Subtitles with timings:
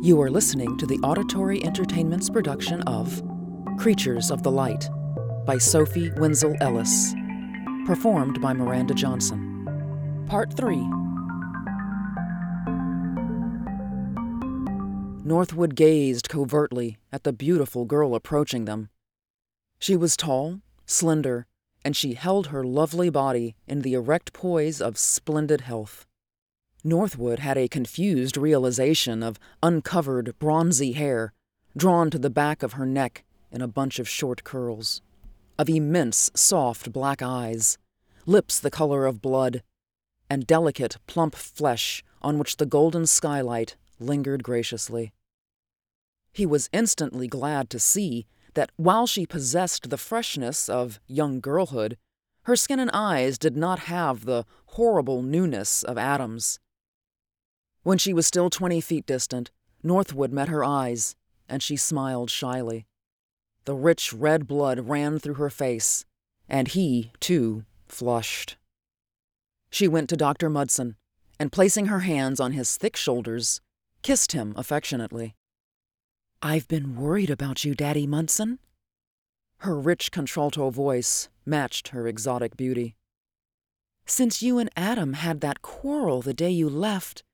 [0.00, 3.20] You are listening to the Auditory Entertainment's production of
[3.78, 4.88] Creatures of the Light
[5.44, 7.14] by Sophie Wenzel Ellis,
[7.84, 10.24] performed by Miranda Johnson.
[10.28, 10.76] Part 3
[15.24, 18.90] Northwood gazed covertly at the beautiful girl approaching them.
[19.80, 21.48] She was tall, slender,
[21.84, 26.07] and she held her lovely body in the erect poise of splendid health.
[26.84, 31.32] Northwood had a confused realization of uncovered, bronzy hair
[31.76, 35.02] drawn to the back of her neck in a bunch of short curls,
[35.58, 37.78] of immense, soft black eyes,
[38.26, 39.62] lips the color of blood,
[40.30, 45.12] and delicate, plump flesh on which the golden skylight lingered graciously.
[46.32, 51.96] He was instantly glad to see that while she possessed the freshness of young girlhood,
[52.42, 56.60] her skin and eyes did not have the horrible newness of Adam's.
[57.82, 59.50] When she was still twenty feet distant,
[59.82, 61.14] Northwood met her eyes,
[61.48, 62.86] and she smiled shyly.
[63.64, 66.04] The rich red blood ran through her face,
[66.48, 68.56] and he, too, flushed.
[69.70, 70.48] She went to Dr.
[70.48, 70.96] Mudson,
[71.38, 73.60] and placing her hands on his thick shoulders,
[74.02, 75.36] kissed him affectionately.
[76.42, 78.58] I've been worried about you, Daddy Mudson.
[79.58, 82.96] Her rich contralto voice matched her exotic beauty.
[84.06, 87.24] Since you and Adam had that quarrel the day you left,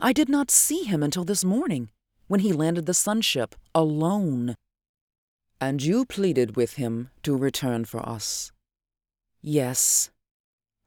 [0.00, 1.90] I did not see him until this morning,
[2.28, 4.54] when he landed the sunship alone.
[5.60, 8.52] And you pleaded with him to return for us.
[9.42, 10.10] Yes.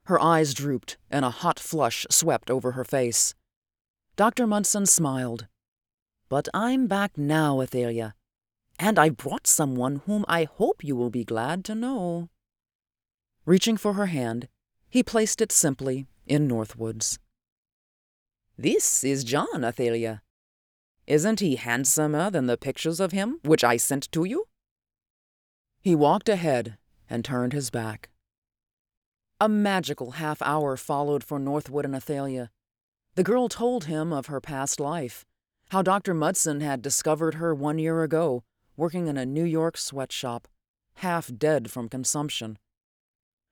[0.06, 3.34] Her eyes drooped, and a hot flush swept over her face.
[4.16, 4.46] Dr.
[4.46, 5.46] Mudson smiled.
[6.30, 8.14] But I'm back now, Athalia,
[8.78, 12.30] and I brought someone whom I hope you will be glad to know.
[13.44, 14.48] Reaching for her hand,
[14.88, 17.18] he placed it simply in Northwood's.
[18.62, 20.22] This is John, Athalia.
[21.08, 24.44] Isn't he handsomer than the pictures of him which I sent to you?
[25.80, 26.78] He walked ahead
[27.10, 28.10] and turned his back.
[29.40, 32.50] A magical half hour followed for Northwood and Athalia.
[33.16, 35.24] The girl told him of her past life,
[35.70, 36.14] how Dr.
[36.14, 38.44] Mudson had discovered her one year ago,
[38.76, 40.46] working in a New York sweatshop,
[40.98, 42.60] half dead from consumption.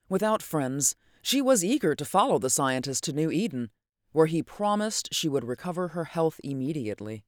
[0.09, 3.71] Without friends, she was eager to follow the scientist to New Eden,
[4.13, 7.25] where he promised she would recover her health immediately.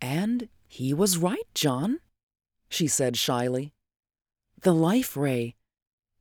[0.00, 2.00] And he was right, John,
[2.68, 3.72] she said shyly.
[4.60, 5.56] The life ray,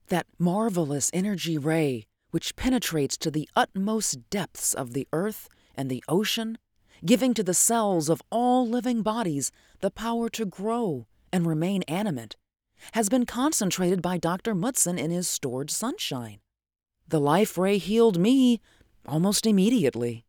[0.07, 6.03] that marvelous energy ray which penetrates to the utmost depths of the earth and the
[6.07, 6.57] ocean
[7.05, 12.35] giving to the cells of all living bodies the power to grow and remain animate,
[12.93, 14.55] has been concentrated by Dr.
[14.55, 16.39] Mudson in his stored sunshine.
[17.07, 18.61] The life ray healed me
[19.05, 20.25] almost immediately.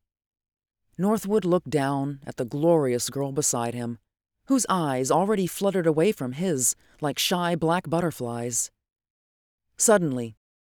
[0.96, 3.98] Northwood looked down at the glorious girl beside him,
[4.46, 8.70] whose eyes already fluttered away from his like shy black butterflies.
[9.76, 10.36] Suddenly,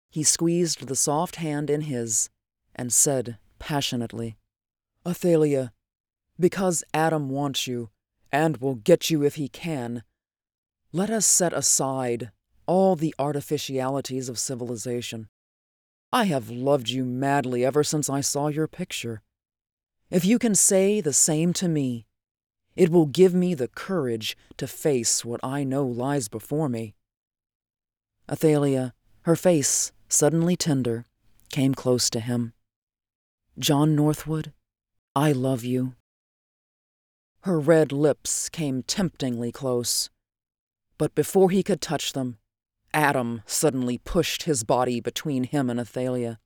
[0.10, 2.30] he squeezed the soft hand in his
[2.76, 4.38] and said passionately,
[5.06, 5.72] Athalia,
[6.40, 7.90] because Adam wants you,
[8.32, 10.04] and will get you if he can,
[10.92, 12.32] let us set aside
[12.66, 15.28] all the artificialities of civilization.
[16.12, 19.22] I have loved you madly ever since I saw your picture.
[20.10, 22.06] If you can say the same to me,
[22.76, 26.96] it will give me the courage to face what I know lies before me.
[28.30, 31.06] Athalia, her face suddenly tender,
[31.50, 32.54] came close to him.
[33.58, 34.52] John Northwood,
[35.16, 35.96] I love you.
[37.42, 40.10] Her red lips came temptingly close.
[40.98, 42.38] But before he could touch them,
[42.96, 46.40] Adam suddenly pushed his body between him and Athalia.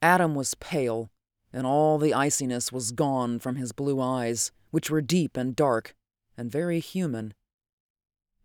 [0.00, 1.10] Adam was pale,
[1.52, 5.94] and all the iciness was gone from his blue eyes, which were deep and dark
[6.36, 7.34] and very human.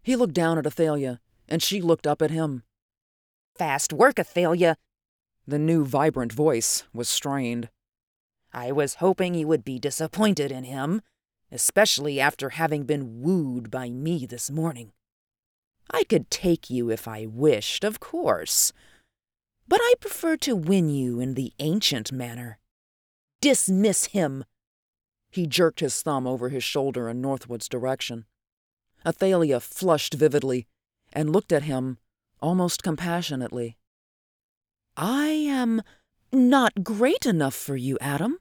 [0.02, 2.64] He looked down at Athalia, and she looked up at him.
[3.56, 4.76] Fast work, Athalia.
[5.48, 7.70] The new vibrant voice was strained.
[8.52, 11.02] I was hoping you would be disappointed in him
[11.54, 14.92] especially after having been wooed by me this morning.
[15.92, 18.74] I could take you if I wished, of course,
[19.68, 22.60] but I prefer to win you in the ancient manner.
[23.42, 24.46] Dismiss him!
[25.30, 28.26] He jerked his thumb over his shoulder in Northwood's direction.
[29.06, 30.68] Athalia flushed vividly
[31.12, 31.98] and looked at him
[32.40, 33.78] almost compassionately.
[34.96, 35.82] I am
[36.32, 38.38] not great enough for you, Adam.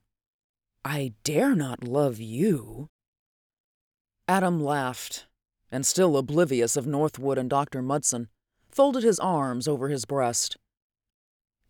[0.85, 2.89] I dare not love you.
[4.29, 5.27] Adam laughed,
[5.73, 7.81] and still oblivious of Northwood and Dr.
[7.81, 8.29] Mudson,
[8.71, 10.57] folded his arms over his breast.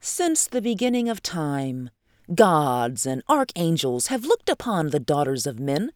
[0.00, 1.90] Since the beginning of time,
[2.34, 5.92] gods and archangels have looked upon the daughters of men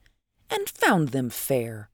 [0.48, 1.90] and found them fair.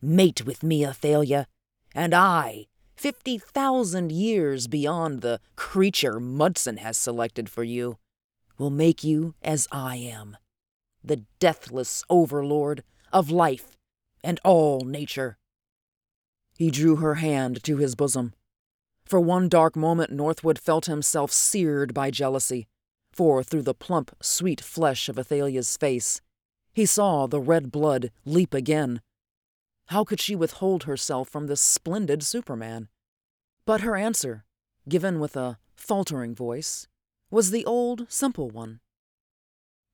[0.00, 1.46] Mate with me, Athalia,
[1.94, 7.98] and I, fifty thousand years beyond the creature Mudson has selected for you,
[8.58, 10.36] will make you as I am,
[11.02, 13.76] the deathless overlord of life
[14.22, 15.38] and all nature.
[16.56, 18.34] He drew her hand to his bosom.
[19.04, 22.68] For one dark moment, Northwood felt himself seared by jealousy,
[23.12, 26.20] for through the plump, sweet flesh of Athalia's face,
[26.72, 29.02] he saw the red blood leap again.
[29.86, 32.88] How could she withhold herself from this splendid Superman?
[33.66, 34.44] But her answer,
[34.88, 36.88] given with a faltering voice,
[37.30, 38.80] was the old, simple one.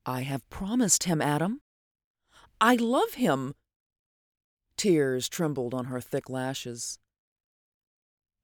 [0.07, 1.61] I have promised him, Adam.
[2.61, 3.55] I love him.
[4.79, 6.99] Tears trembled on her thick lashes.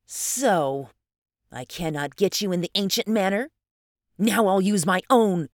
[0.06, 0.90] So,
[1.50, 3.48] I cannot get you in the ancient manner?
[4.19, 5.48] Now I'll use my own.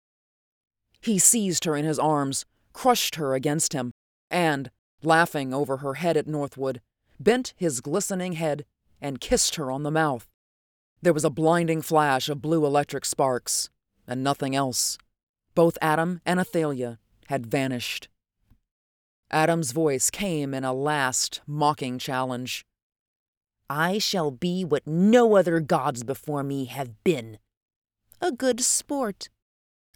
[1.01, 3.93] He seized her in his arms, crushed her against him,
[4.31, 4.71] and,
[5.03, 6.81] laughing over her head at Northwood,
[7.19, 8.65] bent his glistening head
[9.01, 10.29] and kissed her on the mouth.
[11.01, 13.71] There was a blinding flash of blue electric sparks,
[14.07, 14.99] and nothing else.
[15.55, 16.99] Both Adam and Athalia
[17.29, 18.10] had vanished.
[19.31, 22.65] Adam's voice came in a last, mocking challenge.
[23.69, 27.39] I shall be what no other gods before me have been.
[28.21, 29.29] A good sport.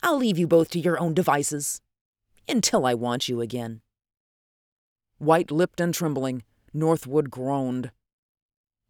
[0.03, 1.81] I'll leave you both to your own devices.
[2.49, 3.81] Until I want you again.
[5.19, 7.91] White lipped and trembling, Northwood groaned.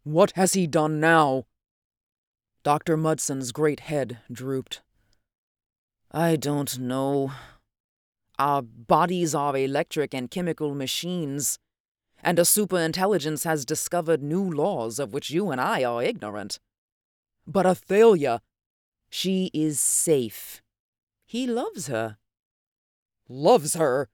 [0.03, 1.45] What has he done now?
[2.63, 2.97] Dr.
[2.97, 4.81] Mudson's great head drooped.
[6.11, 7.31] I don't know.
[8.37, 11.59] Our bodies are electric and chemical machines
[12.25, 16.59] and a superintelligence has discovered new laws of which you and I are ignorant.
[17.45, 18.41] But Athalia,
[19.09, 20.63] she is safe.
[21.27, 22.17] He loves her.
[23.29, 24.09] Loves her?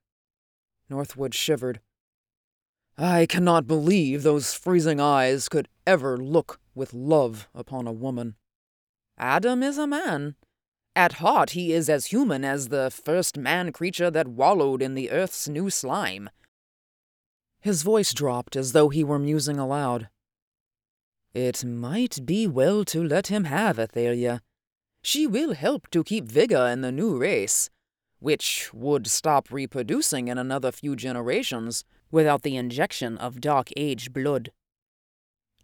[0.90, 1.80] Northwood shivered.
[2.98, 8.36] I cannot believe those freezing eyes could ever look with love upon a woman.
[9.18, 10.36] Adam is a man.
[10.96, 15.10] At heart, he is as human as the first man creature that wallowed in the
[15.10, 16.30] earth's new slime.
[17.62, 20.10] His voice dropped as though he were musing aloud.
[21.34, 24.42] It might be well to let him have Athalia.
[25.02, 27.70] She will help to keep vigor in the new race,
[28.20, 34.52] which would stop reproducing in another few generations without the injection of Dark Age blood.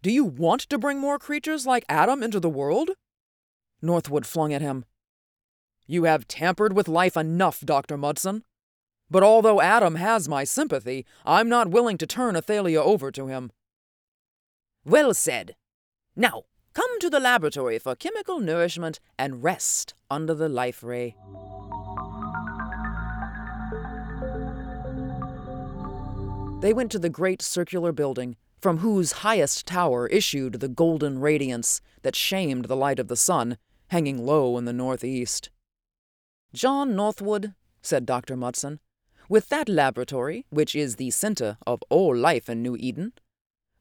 [0.00, 2.90] Do you want to bring more creatures like Adam into the world?
[3.82, 4.84] Northwood flung at him.
[5.90, 7.96] You have tampered with life enough, Dr.
[7.96, 8.44] Mudson.
[9.10, 13.50] But although Adam has my sympathy, I'm not willing to turn Athalia over to him.
[14.84, 15.56] Well said.
[16.14, 16.42] Now,
[16.74, 21.16] come to the laboratory for chemical nourishment and rest under the life ray.
[26.60, 31.80] They went to the great circular building, from whose highest tower issued the golden radiance
[32.02, 33.56] that shamed the light of the sun,
[33.86, 35.48] hanging low in the northeast.
[36.52, 38.36] John Northwood, said Dr.
[38.36, 38.80] Mudson,
[39.28, 43.12] with that laboratory, which is the center of all life in New Eden,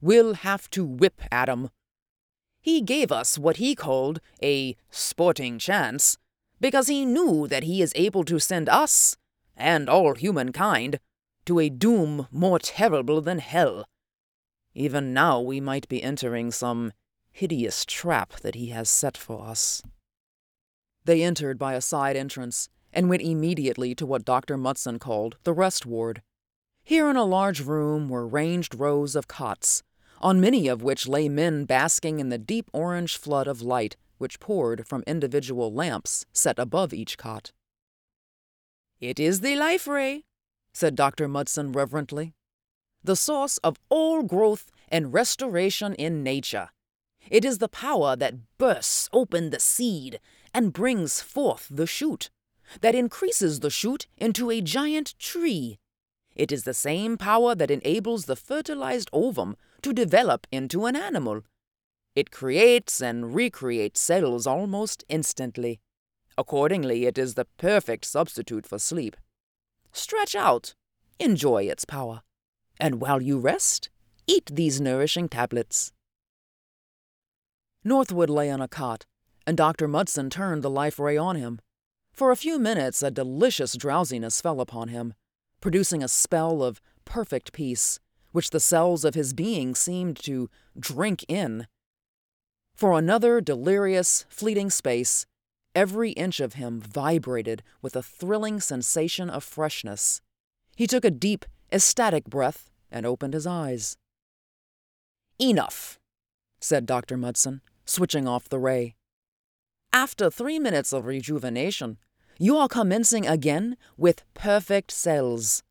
[0.01, 1.69] we'll have to whip Adam.
[2.59, 6.17] He gave us what he called a sporting chance,
[6.59, 9.15] because he knew that he is able to send us,
[9.55, 10.99] and all humankind,
[11.45, 13.85] to a doom more terrible than hell.
[14.73, 16.91] Even now we might be entering some
[17.31, 19.81] hideous trap that he has set for us.
[21.07, 24.57] They entered by a side entrance and went immediately to what Dr.
[24.57, 26.21] Mudson called the rest ward.
[26.83, 29.83] Here in a large room were ranged rows of cots,
[30.19, 34.41] on many of which lay men basking in the deep orange flood of light which
[34.41, 37.53] poured from individual lamps set above each cot.
[38.99, 40.25] It is the life ray,
[40.73, 41.29] said Dr.
[41.29, 42.33] Mudson reverently,
[43.01, 46.71] the source of all growth and restoration in nature.
[47.29, 50.19] It is the power that bursts open the seed
[50.57, 52.31] and brings forth the shoot
[52.81, 55.77] that increases the shoot into a giant tree.
[56.35, 61.43] It is the same power that enables the fertilized ovum to develop into an animal.
[62.15, 65.79] It creates and recreates cells almost instantly.
[66.39, 69.15] Accordingly, it is the perfect substitute for sleep.
[69.91, 70.73] Stretch out,
[71.19, 72.23] enjoy its power,
[72.79, 73.91] and while you rest,
[74.25, 75.91] eat these nourishing tablets.
[77.83, 79.05] Northwood lay on a cot,
[79.47, 79.87] and Dr.
[79.87, 81.61] Mudson turned the life ray on him.
[82.11, 85.13] For a few minutes, a delicious drowsiness fell upon him,
[85.61, 87.97] producing a spell of perfect peace,
[88.33, 91.65] which the cells of his being seemed to drink in.
[92.75, 95.25] For another delirious, fleeting space,
[95.73, 100.21] every inch of him vibrated with a thrilling sensation of freshness.
[100.75, 103.95] He took a deep, ecstatic breath and opened his eyes.
[105.39, 105.99] Enough,
[106.59, 107.15] said Dr.
[107.15, 108.95] Mudson, switching off the ray.
[109.97, 111.97] After three minutes of rejuvenation,
[112.37, 115.63] you are commencing again with perfect cells.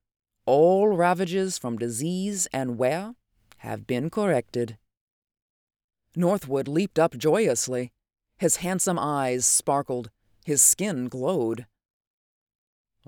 [0.46, 3.14] All ravages from disease and wear
[3.58, 4.78] have been corrected.
[6.16, 7.92] Northwood leaped up joyously.
[8.36, 10.10] His handsome eyes sparkled.
[10.44, 11.66] His skin glowed.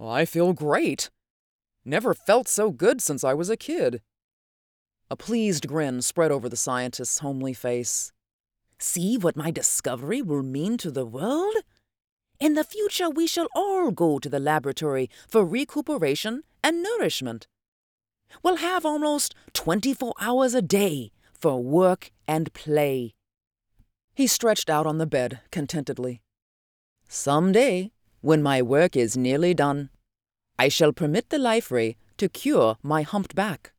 [0.01, 1.11] I feel great.
[1.85, 4.03] Never felt so good since I was a kid.
[5.11, 8.13] A pleased grin spread over the scientist's homely face.
[8.81, 11.57] See what my discovery will mean to the world?
[12.39, 17.49] In the future, we shall all go to the laboratory for recuperation and nourishment.
[18.43, 23.15] We'll have almost 24 hours a day for work and play.
[24.15, 26.23] He stretched out on the bed contentedly.
[27.09, 29.91] Some day, when my work is nearly done,
[30.59, 33.73] I shall permit the life ray to cure my humped back.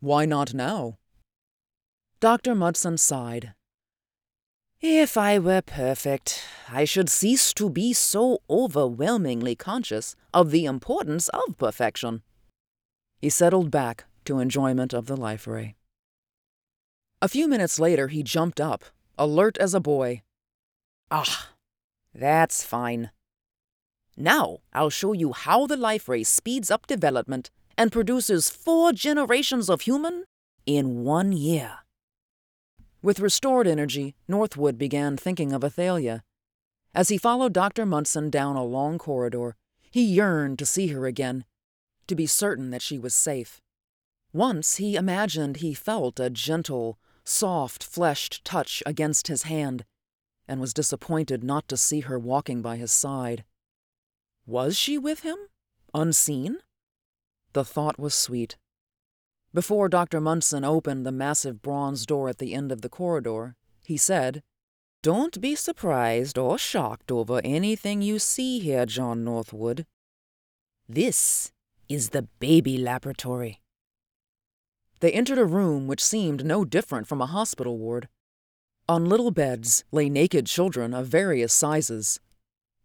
[0.00, 0.98] Why not now?
[2.20, 2.54] Dr.
[2.54, 3.54] Mudson sighed.
[4.82, 11.28] If I were perfect, I should cease to be so overwhelmingly conscious of the importance
[11.28, 12.22] of perfection.
[13.20, 15.74] He settled back to enjoyment of the life ray.
[17.20, 18.86] A few minutes later, he jumped up,
[19.18, 20.22] alert as a boy.
[21.10, 21.50] Ah,
[22.14, 23.10] that's fine.
[24.16, 29.68] Now I'll show you how the life ray speeds up development and produces four generations
[29.68, 30.24] of human
[30.64, 31.80] in one year.
[33.02, 36.22] With restored energy, Northwood began thinking of Athalia.
[36.94, 37.86] As he followed Dr.
[37.86, 39.56] Mudson down a long corridor,
[39.90, 41.44] he yearned to see her again,
[42.06, 43.60] to be certain that she was safe.
[44.32, 49.84] Once he imagined he felt a gentle, soft fleshed touch against his hand,
[50.46, 53.44] and was disappointed not to see her walking by his side.
[54.46, 55.38] Was she with him,
[55.94, 56.58] unseen?
[57.52, 58.56] The thought was sweet.
[59.52, 60.20] Before Dr.
[60.20, 64.42] Mudson opened the massive bronze door at the end of the corridor, he said,
[65.02, 69.86] Don't be surprised or shocked over anything you see here, John Northwood.
[70.88, 71.50] This
[71.88, 73.60] is the baby laboratory.
[75.00, 78.08] They entered a room which seemed no different from a hospital ward.
[78.88, 82.20] On little beds lay naked children of various sizes.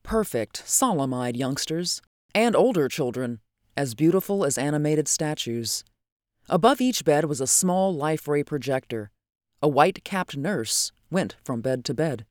[0.02, 2.02] Perfect, solemn eyed youngsters,
[2.34, 3.40] and older children,
[3.78, 5.84] as beautiful as animated statues.
[6.48, 9.10] Above each bed was a small life ray projector.
[9.62, 12.26] A white capped nurse went from bed to bed.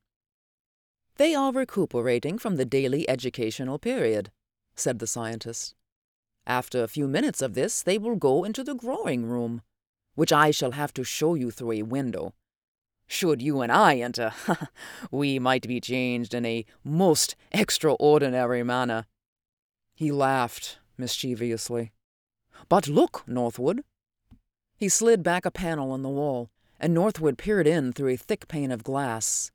[1.17, 4.31] They are recuperating from the daily educational period,
[4.75, 5.75] said the scientist.
[6.47, 9.61] After a few minutes of this, they will go into the growing room,
[10.15, 12.33] which I shall have to show you through a window.
[13.07, 14.33] Should you and I enter,
[15.11, 19.05] we might be changed in a most extraordinary manner.
[19.93, 21.91] He laughed mischievously.
[22.69, 23.83] But look, Northwood,
[24.75, 28.47] he slid back a panel in the wall, and Northwood peered in through a thick
[28.47, 29.51] pane of glass.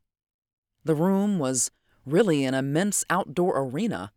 [0.84, 1.70] The room was
[2.06, 4.12] really an immense outdoor arena.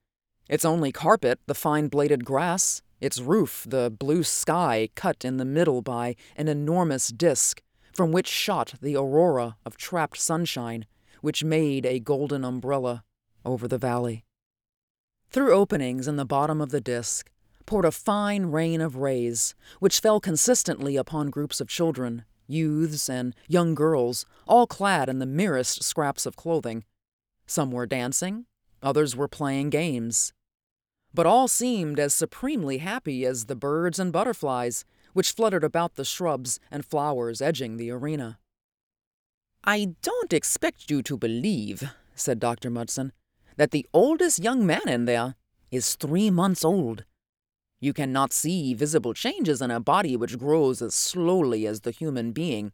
[0.50, 5.46] Its only carpet, the fine bladed grass, its roof, the blue sky cut in the
[5.46, 10.86] middle by an enormous disk from which shot the aurora of trapped sunshine,
[11.22, 13.04] which made a golden umbrella
[13.46, 14.24] over the valley.
[15.30, 17.30] Through openings in the bottom of the disk,
[17.66, 23.36] poured a fine rain of rays, which fell consistently upon groups of children, youths, and
[23.48, 26.84] young girls, all clad in the merest scraps of clothing.
[27.46, 28.46] Some were dancing,
[28.82, 30.34] others were playing games.
[31.14, 36.06] But all seemed as supremely happy as the birds and butterflies which fluttered about the
[36.06, 38.40] shrubs and flowers edging the arena.
[39.64, 42.70] I don't expect you to believe, said Dr.
[42.70, 43.14] Mudson,
[43.56, 45.36] that the oldest young man in there
[45.72, 47.06] is three months old.
[47.84, 52.32] You cannot see visible changes in a body which grows as slowly as the human
[52.32, 52.72] being,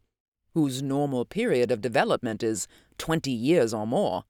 [0.54, 4.22] whose normal period of development is 20 years or more.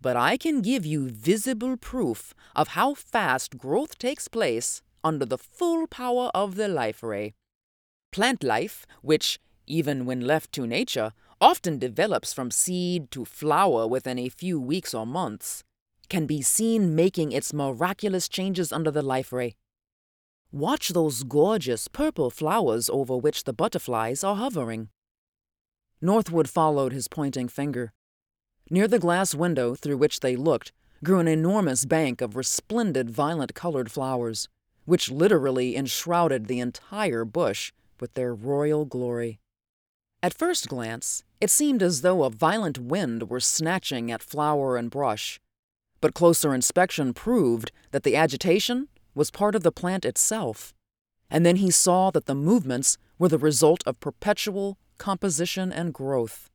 [0.00, 5.38] But I can give you visible proof of how fast growth takes place under the
[5.38, 7.34] full power of the life ray.
[8.10, 9.38] Plant life, which,
[9.68, 14.92] even when left to nature, often develops from seed to flower within a few weeks
[14.92, 15.62] or months,
[16.08, 19.54] can be seen making its miraculous changes under the life ray.
[20.52, 24.88] Watch those gorgeous purple flowers over which the butterflies are hovering.
[26.00, 27.92] Northwood followed his pointing finger.
[28.68, 30.72] Near the glass window through which they looked
[31.04, 34.48] grew an enormous bank of resplendent violet colored flowers,
[34.86, 39.38] which literally enshrouded the entire bush with their royal glory.
[40.20, 44.90] At first glance, it seemed as though a violent wind were snatching at flower and
[44.90, 45.40] brush,
[46.00, 50.72] but closer inspection proved that the agitation was part of the plant itself,
[51.30, 56.50] and then he saw that the movements were the result of perpetual composition and growth.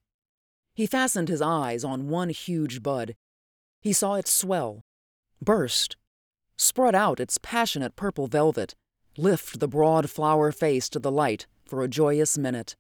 [0.76, 3.16] He fastened his eyes on one huge bud.
[3.82, 4.82] He saw it swell,
[5.42, 5.96] burst,
[6.58, 8.76] spread out its passionate purple velvet,
[9.18, 12.76] lift the broad flower face to the light for a joyous minute.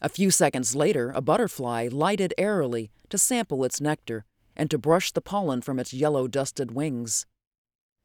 [0.00, 4.24] A few seconds later, a butterfly lighted airily to sample its nectar
[4.56, 7.24] and to brush the pollen from its yellow dusted wings.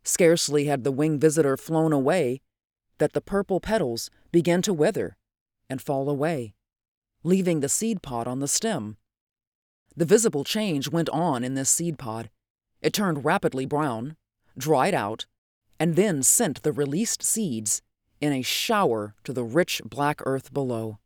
[0.07, 2.39] Scarcely had the wing visitor flown away
[2.97, 5.17] that the purple petals began to wither
[5.69, 6.53] and fall away,
[7.25, 8.95] leaving the seed pod on the stem.
[9.97, 12.29] The visible change went on in this seed pod.
[12.81, 14.15] It turned rapidly brown,
[14.57, 15.25] dried out,
[15.77, 17.81] and then sent the released seeds
[18.21, 20.99] in a shower to the rich black earth below.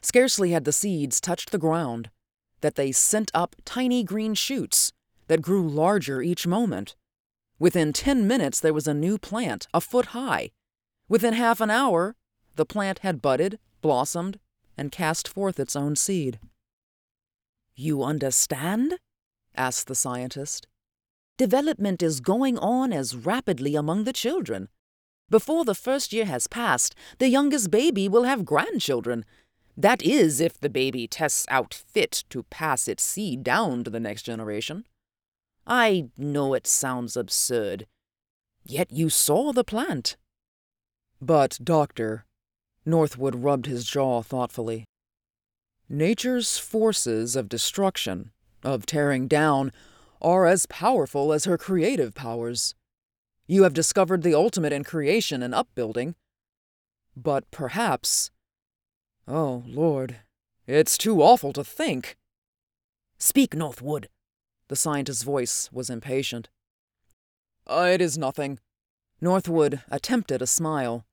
[0.00, 2.10] Scarcely had the seeds touched the ground
[2.62, 4.92] that they sent up tiny green shoots
[5.28, 6.96] that grew larger each moment.
[7.58, 10.50] Within ten minutes, there was a new plant, a foot high.
[11.08, 12.16] Within half an hour,
[12.56, 14.38] the plant had budded, blossomed,
[14.76, 16.40] and cast forth its own seed.
[17.76, 18.98] You understand?
[19.56, 20.66] asked the scientist.
[21.36, 24.68] Development is going on as rapidly among the children.
[25.30, 29.24] Before the first year has passed, the youngest baby will have grandchildren.
[29.76, 34.00] That is, if the baby tests out fit to pass its seed down to the
[34.00, 34.84] next generation.
[35.66, 37.86] I know it sounds absurd,
[38.64, 40.16] yet you saw the plant.
[41.20, 42.26] But, Doctor,
[42.84, 44.84] Northwood rubbed his jaw thoughtfully.
[45.88, 48.30] Nature's forces of destruction,
[48.62, 49.72] of tearing down,
[50.20, 52.74] are as powerful as her creative powers.
[53.46, 56.14] You have discovered the ultimate in creation and upbuilding.
[57.16, 58.30] But perhaps.
[59.28, 60.16] Oh, Lord,
[60.66, 62.16] it's too awful to think.
[63.18, 64.08] Speak, Northwood.
[64.68, 66.48] The scientist's voice was impatient.
[67.66, 68.58] Uh, it is nothing.
[69.20, 71.04] Northwood attempted a smile.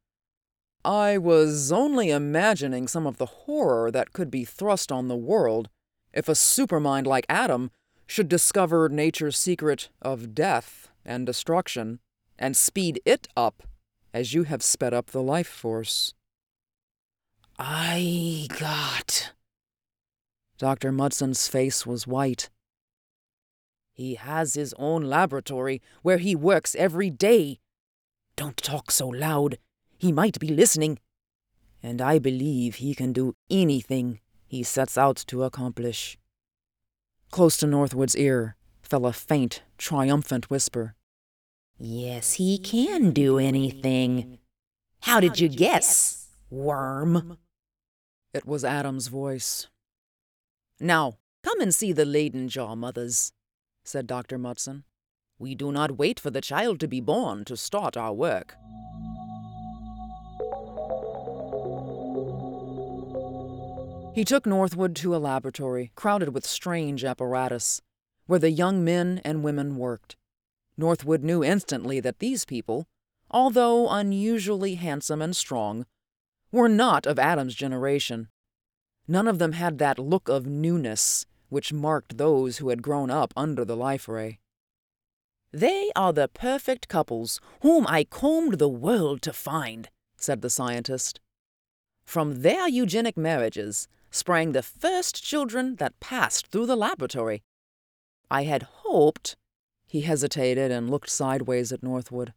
[0.84, 5.70] I was only imagining some of the horror that could be thrust on the world
[6.12, 7.72] if a supermind like Adam
[8.08, 12.00] should discover nature's secret of death and destruction
[12.38, 13.64] and speed it up
[14.14, 16.14] as you have sped up the life force.
[17.58, 19.34] I got.
[20.58, 20.92] Dr.
[20.92, 22.50] Mudson's face was white.
[24.02, 27.60] He has his own laboratory where he works every day.
[28.36, 29.60] Don't talk so loud.
[30.00, 30.98] He might be listening.
[31.84, 36.18] And I believe he can do anything he sets out to accomplish.
[37.30, 40.96] Close to Northwood's ear fell a faint, triumphant whisper.
[41.78, 44.40] Yes, he can do anything.
[45.02, 47.38] How did you guess, worm?
[48.34, 49.68] It was Adam's voice.
[50.80, 53.32] Now, come and see the Leyden jar mothers,
[53.84, 54.38] said Dr.
[54.38, 54.84] Mudson.
[55.40, 58.56] We do not wait for the child to be born to start our work.
[64.14, 67.82] He took Northwood to a laboratory crowded with strange apparatus,
[68.28, 70.16] where the young men and women worked.
[70.78, 72.88] Northwood knew instantly that these people,
[73.30, 75.86] although unusually handsome and strong,
[76.52, 78.28] were not of Adam's generation.
[79.08, 83.34] None of them had that look of newness which marked those who had grown up
[83.36, 84.40] under the life ray.
[85.52, 91.20] They are the perfect couples whom I combed the world to find, said the scientist.
[92.06, 97.44] From their eugenic marriages, sprang the first children that passed through the laboratory.
[98.30, 99.36] I had hoped.
[99.86, 102.34] He hesitated and looked sideways at Northwood.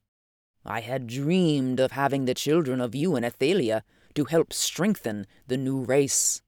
[0.64, 5.57] I had dreamed of having the children of you and Athalia to help strengthen the
[5.57, 6.42] new race.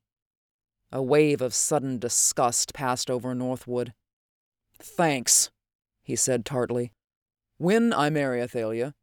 [0.96, 3.92] A wave of sudden disgust passed over Northwood.
[4.78, 5.50] Thanks,
[6.02, 6.90] he said tartly.
[7.59, 8.94] When I marry Athalia,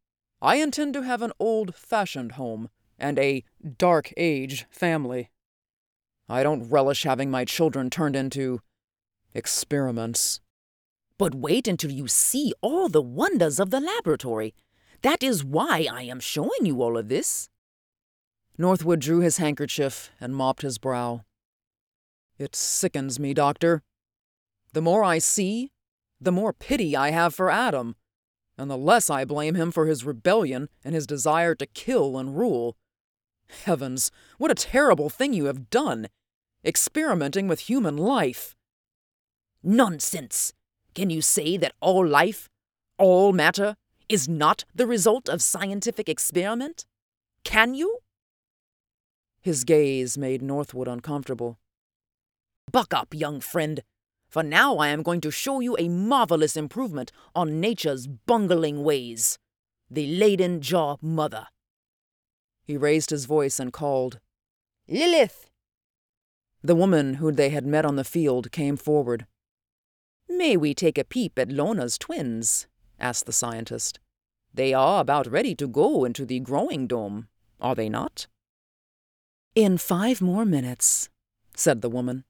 [0.41, 3.43] I intend to have an old fashioned home and a
[3.77, 5.29] dark age family.
[6.27, 8.61] I don't relish having my children turned into
[9.35, 10.41] experiments.
[11.19, 14.55] But wait until you see all the wonders of the laboratory.
[15.03, 17.49] That is why I am showing you all of this.
[18.57, 21.21] Northwood drew his handkerchief and mopped his brow.
[22.43, 23.83] It sickens me, Doctor.
[24.73, 25.71] The more I see,
[26.19, 27.95] the more pity I have for Adam,
[28.57, 32.37] and the less I blame him for his rebellion and his desire to kill and
[32.37, 32.75] rule.
[33.63, 36.09] Heavens, what a terrible thing you have done!
[36.65, 38.57] Experimenting with human life.
[39.63, 40.51] Nonsense!
[40.93, 42.49] Can you say that all life,
[42.97, 43.77] all matter,
[44.09, 46.85] is not the result of scientific experiment?
[47.45, 47.99] Can you?
[49.39, 51.57] His gaze made Northwood uncomfortable.
[52.73, 53.83] Buck up, young friend,
[54.27, 59.37] for now I am going to show you a marvelous improvement on nature's bungling ways.
[59.91, 61.45] the Leyden Jar Mother.
[62.63, 64.19] He raised his voice and called,
[64.87, 65.51] Lilith!
[66.63, 69.27] The woman who they had met on the field came forward.
[70.27, 72.65] May we take a peep at Lona's twins?
[72.99, 73.99] asked the scientist.
[74.51, 77.27] They are about ready to go into the growing dome,
[77.61, 78.25] are they not?
[79.53, 81.09] In five more minutes,
[81.55, 82.23] said the woman.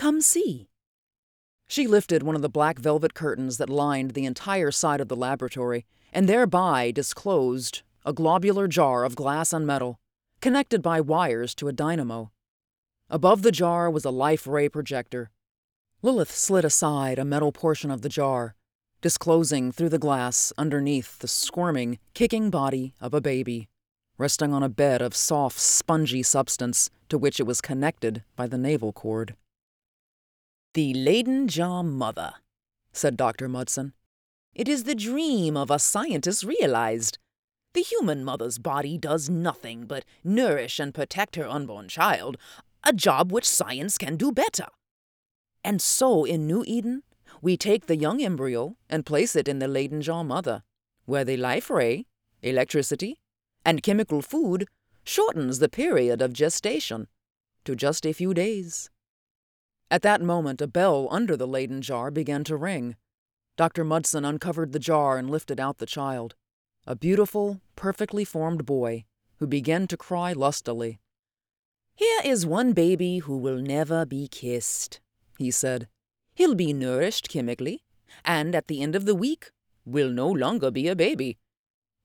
[0.00, 0.70] Come see.
[1.68, 5.14] She lifted one of the black velvet curtains that lined the entire side of the
[5.14, 10.00] laboratory and thereby disclosed a globular jar of glass and metal,
[10.40, 12.32] connected by wires to a dynamo.
[13.10, 15.30] Above the jar was a life ray projector.
[16.00, 18.54] Lilith slid aside a metal portion of the jar,
[19.02, 23.68] disclosing through the glass underneath the squirming, kicking body of a baby,
[24.16, 28.56] resting on a bed of soft, spongy substance to which it was connected by the
[28.56, 29.36] navel cord.
[30.74, 32.34] The Leyden Jar Mother,
[32.92, 33.48] said Dr.
[33.48, 33.92] Mudson.
[34.54, 37.18] It is the dream of a scientist realized.
[37.72, 42.36] The human mother's body does nothing but nourish and protect her unborn child,
[42.84, 44.66] a job which science can do better.
[45.64, 47.02] And so in New Eden,
[47.42, 50.62] we take the young embryo and place it in the Leyden Jar mother,
[51.04, 52.06] where the life ray,
[52.42, 53.18] electricity,
[53.64, 54.68] and chemical food
[55.02, 57.08] shortens the period of gestation
[57.64, 58.88] to just a few days.
[59.90, 62.96] At that moment, a bell under the Leyden jar began to ring.
[63.56, 63.84] Dr.
[63.84, 66.34] Mudson uncovered the jar and lifted out the child,
[66.86, 69.04] a beautiful, perfectly formed boy
[69.38, 71.00] who began to cry lustily.
[71.94, 75.00] Here is one baby who will never be kissed,
[75.38, 75.88] he said.
[76.34, 77.82] He'll be nourished chemically,
[78.24, 79.50] and at the end of the week,
[79.84, 81.38] will no longer be a baby.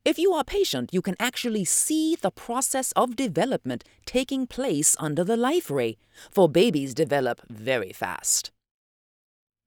[0.05, 5.23] If you are patient, you can actually see the process of development taking place under
[5.23, 5.97] the life ray,
[6.29, 8.51] for babies develop very fast.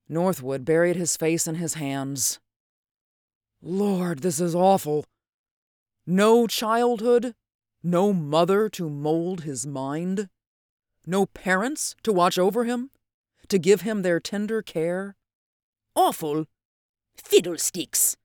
[0.09, 2.39] Northwood buried his face in his hands.
[3.61, 5.05] Lord, this is awful.
[6.07, 7.35] No childhood,
[7.83, 10.29] no mother to mold his mind?
[11.05, 12.91] No parents to watch over him?
[13.49, 15.17] To give him their tender care?
[15.97, 16.47] Awful?
[17.17, 18.17] Fiddlesticks!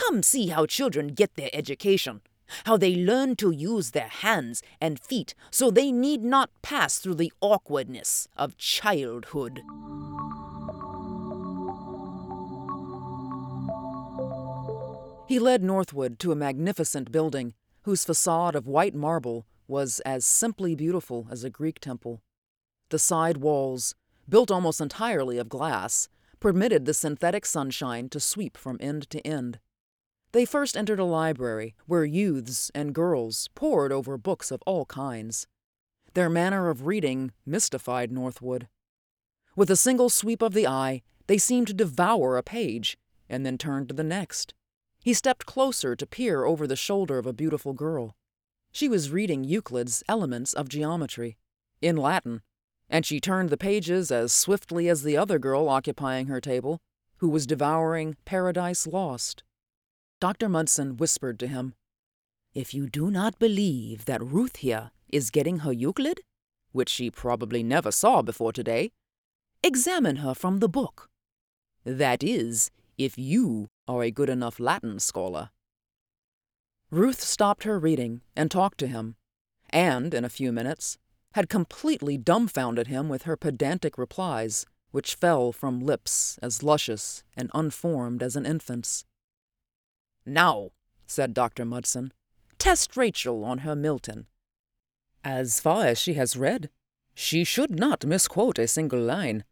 [0.00, 2.22] Come see how children get their education,
[2.64, 7.16] how they learn to use their hands and feet so they need not pass through
[7.16, 9.60] the awkwardness of childhood.
[15.28, 20.74] He led Northwood to a magnificent building whose facade of white marble was as simply
[20.74, 22.22] beautiful as a Greek temple.
[22.88, 23.94] The side walls,
[24.28, 26.08] built almost entirely of glass,
[26.40, 29.60] permitted the synthetic sunshine to sweep from end to end.
[30.32, 35.48] They first entered a library where youths and girls pored over books of all kinds.
[36.14, 38.68] Their manner of reading mystified Northwood.
[39.56, 42.96] With a single sweep of the eye, they seemed to devour a page
[43.28, 44.54] and then turn to the next.
[45.02, 48.14] He stepped closer to peer over the shoulder of a beautiful girl.
[48.70, 51.36] She was reading Euclid's Elements of Geometry,
[51.80, 52.42] in Latin,
[52.88, 56.80] and she turned the pages as swiftly as the other girl occupying her table,
[57.16, 59.42] who was devouring Paradise Lost.
[60.20, 60.50] Dr.
[60.50, 61.72] Mudson whispered to him,
[62.52, 66.20] If you do not believe that Ruth here is getting her Euclid,
[66.72, 68.90] which she probably never saw before today,
[69.62, 71.08] examine her from the book.
[71.84, 75.50] That is, if you are a good enough Latin scholar.
[76.90, 79.16] Ruth stopped her reading and talked to him,
[79.70, 80.98] and, in a few minutes,
[81.32, 87.50] had completely dumbfounded him with her pedantic replies, which fell from lips as luscious and
[87.54, 89.04] unformed as an infant's.
[90.30, 90.70] Now,
[91.08, 91.64] said Dr.
[91.64, 92.12] Mudson,
[92.56, 94.26] test Rachel on her Milton.
[95.24, 96.70] As far as she has read,
[97.16, 99.42] she should not misquote a single line,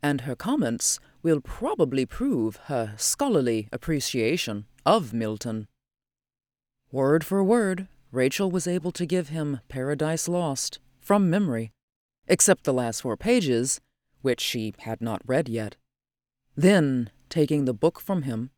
[0.00, 5.66] and her comments will probably prove her scholarly appreciation of Milton.
[6.92, 11.72] Word for word, Rachel was able to give him Paradise Lost from memory,
[12.28, 13.80] except the last four pages,
[14.22, 15.74] which she had not read yet.
[16.54, 18.50] Then, taking the book from him,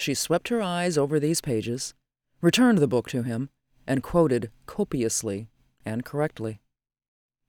[0.00, 1.94] she swept her eyes over these pages,
[2.40, 3.50] returned the book to him,
[3.86, 5.48] and quoted copiously
[5.84, 6.60] and correctly.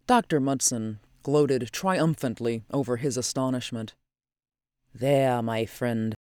[0.07, 0.39] Dr.
[0.39, 3.93] Mudson gloated triumphantly over his astonishment.
[4.93, 6.15] There, my friend.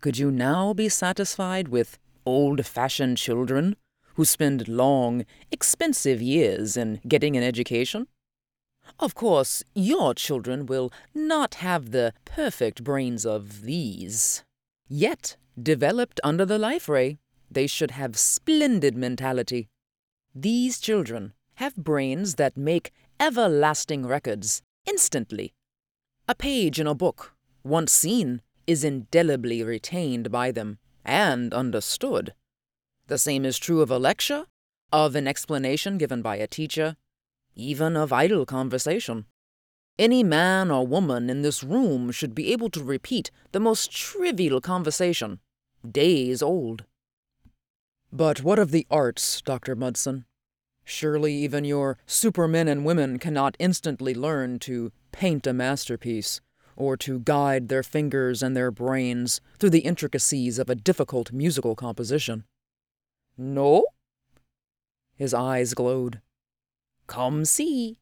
[0.00, 3.76] Could you now be satisfied with old fashioned children
[4.14, 8.08] who spend long, expensive years in getting an education?
[8.98, 14.44] Of course, your children will not have the perfect brains of these.
[14.88, 17.18] Yet, developed under the life ray,
[17.50, 19.68] they should have splendid mentality.
[20.34, 25.54] These children have brains that make everlasting records instantly.
[26.28, 32.34] A page in a book once seen, is indelibly retained by them and understood.
[33.08, 34.46] The same is true of a lecture,
[34.92, 36.96] of an explanation given by a teacher,
[37.54, 39.26] even of idle conversation.
[39.98, 44.60] Any man or woman in this room should be able to repeat the most trivial
[44.60, 45.40] conversation,
[45.92, 46.84] days old.
[48.12, 49.76] But what of the arts, Dr.
[49.76, 50.24] Mudson?
[50.84, 56.40] Surely even your supermen and women cannot instantly learn to paint a masterpiece,
[56.76, 61.74] or to guide their fingers and their brains through the intricacies of a difficult musical
[61.74, 62.44] composition.
[63.36, 63.86] No?
[65.16, 66.20] His eyes glowed.
[67.06, 67.98] Come see.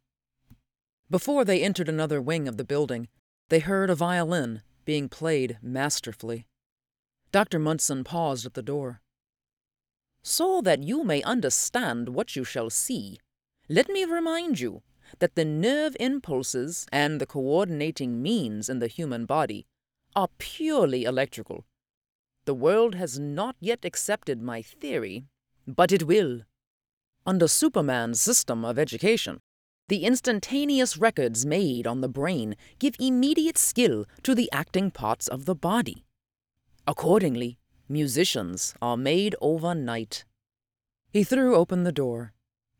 [1.10, 3.08] Before they entered another wing of the building,
[3.48, 6.46] they heard a violin being played masterfully.
[7.34, 7.58] Dr.
[7.58, 9.00] Mudson paused at the door.
[10.22, 13.18] So that you may understand what you shall see,
[13.68, 14.82] let me remind you
[15.18, 19.66] that the nerve impulses and the coordinating means in the human body
[20.14, 21.64] are purely electrical.
[22.44, 25.24] The world has not yet accepted my theory,
[25.66, 26.42] but it will.
[27.26, 29.40] Under Superman's system of education,
[29.88, 35.46] the instantaneous records made on the brain give immediate skill to the acting parts of
[35.46, 36.04] the body.
[36.86, 40.24] Accordingly, musicians are made overnight.
[41.10, 42.34] He threw open the door.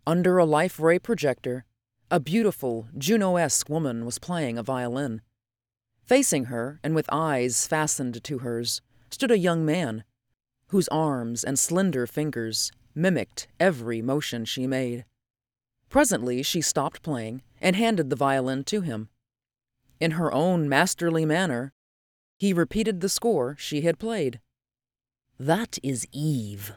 [0.07, 1.65] Under a life ray projector,
[2.11, 5.23] a beautiful, Juno esque woman was playing a violin.
[6.05, 10.05] Facing her, and with eyes fastened to hers, stood a young man,
[10.69, 15.07] whose arms and slender fingers mimicked every motion she made.
[15.89, 19.09] Presently, she stopped playing and handed the violin to him.
[19.99, 21.73] In her own masterly manner,
[22.39, 24.41] he repeated the score she had played.
[25.39, 26.75] That is Eve,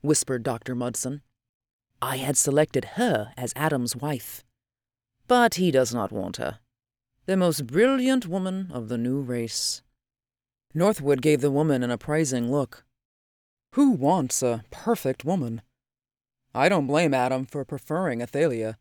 [0.00, 0.74] whispered Dr.
[0.74, 1.22] Mudson.
[2.02, 4.44] I had selected her as Adam's wife.
[5.28, 6.60] But he does not want her.
[7.26, 9.82] The most brilliant woman of the new race.
[10.72, 12.84] Northwood gave the woman an appraising look.
[13.74, 15.62] Who wants a perfect woman?
[16.54, 18.78] I don't blame Adam for preferring Athalia.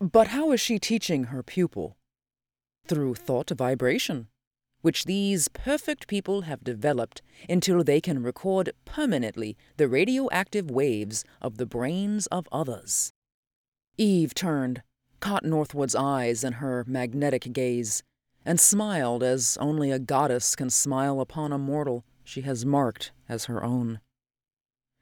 [0.00, 1.96] But how is she teaching her pupil?
[2.86, 4.28] Through thought vibration,
[4.84, 11.56] which these perfect people have developed until they can record permanently the radioactive waves of
[11.56, 13.10] the brains of others.
[13.96, 14.82] Eve turned,
[15.20, 18.02] caught Northwood's eyes in her magnetic gaze,
[18.44, 23.46] and smiled as only a goddess can smile upon a mortal she has marked as
[23.46, 24.00] her own.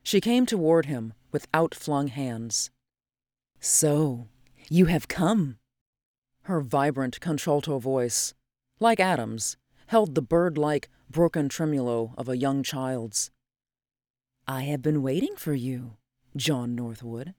[0.05, 2.71] She came toward him with outflung hands.
[3.59, 4.29] So,
[4.71, 5.57] you have come.
[6.43, 8.33] Her vibrant contralto voice,
[8.79, 9.57] like Adam's,
[9.93, 13.31] held the bird like, broken tremulo of a young child's.
[14.49, 15.99] I have been waiting for you,
[16.35, 17.35] John Northwood.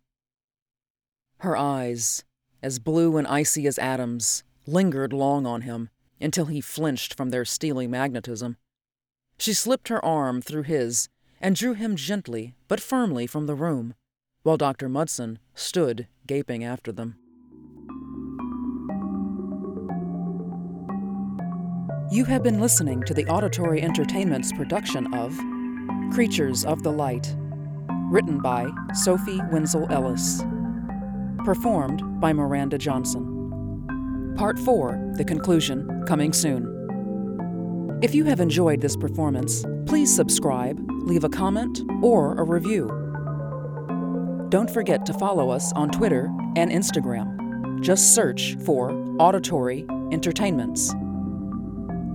[1.40, 2.24] Her eyes,
[2.62, 5.90] as blue and icy as Adam's, lingered long on him
[6.22, 8.58] until he flinched from their steely magnetism.
[9.40, 11.10] She slipped her arm through his
[11.42, 13.96] and drew him gently but firmly from the room,
[14.44, 14.88] while Dr.
[14.88, 17.16] Mudson stood gaping after them.
[22.14, 25.36] You have been listening to the Auditory Entertainment's production of
[26.14, 27.36] Creatures of the Light,
[28.12, 30.44] written by Sophie Wenzel Ellis,
[31.44, 34.36] performed by Miranda Johnson.
[34.38, 38.00] Part 4, the conclusion, coming soon.
[38.04, 42.90] If you have enjoyed this performance, please subscribe, leave a comment, or a review.
[44.50, 47.82] Don't forget to follow us on Twitter and Instagram.
[47.82, 50.94] Just search for Auditory Entertainments.